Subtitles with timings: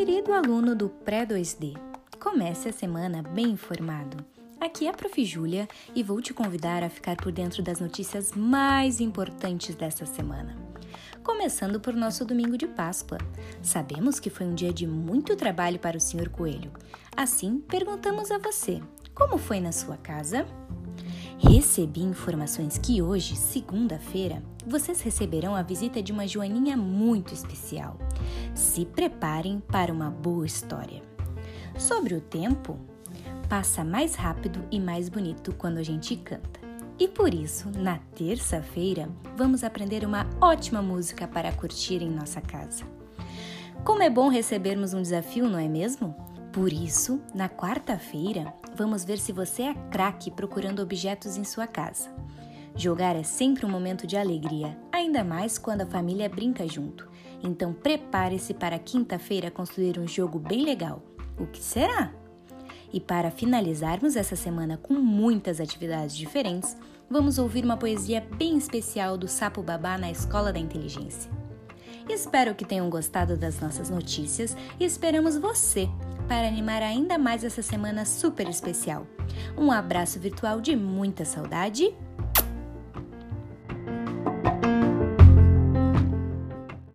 [0.00, 1.76] Querido aluno do Pré-2D,
[2.18, 4.24] comece a semana bem informado.
[4.58, 5.22] Aqui é a Prof.
[5.26, 10.56] Júlia e vou te convidar a ficar por dentro das notícias mais importantes dessa semana.
[11.22, 13.18] Começando por nosso domingo de Páscoa.
[13.62, 16.30] Sabemos que foi um dia de muito trabalho para o Sr.
[16.30, 16.72] Coelho.
[17.14, 18.80] Assim, perguntamos a você:
[19.14, 20.46] como foi na sua casa?
[21.42, 27.96] Recebi informações que hoje, segunda-feira, vocês receberão a visita de uma joaninha muito especial.
[28.54, 31.02] Se preparem para uma boa história.
[31.78, 32.78] Sobre o tempo,
[33.48, 36.60] passa mais rápido e mais bonito quando a gente canta.
[36.98, 42.84] E por isso, na terça-feira, vamos aprender uma ótima música para curtir em nossa casa.
[43.82, 46.14] Como é bom recebermos um desafio, não é mesmo?
[46.52, 52.10] Por isso, na quarta-feira, vamos ver se você é craque procurando objetos em sua casa.
[52.74, 57.08] Jogar é sempre um momento de alegria, ainda mais quando a família brinca junto.
[57.40, 61.02] Então prepare-se para quinta-feira construir um jogo bem legal.
[61.38, 62.12] O que será?
[62.92, 66.76] E para finalizarmos essa semana com muitas atividades diferentes,
[67.08, 71.30] vamos ouvir uma poesia bem especial do Sapo Babá na Escola da Inteligência.
[72.08, 75.88] Espero que tenham gostado das nossas notícias e esperamos você
[76.30, 79.04] para animar ainda mais essa semana super especial.
[79.58, 81.92] Um abraço virtual de muita saudade